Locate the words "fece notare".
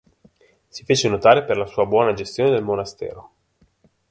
0.83-1.43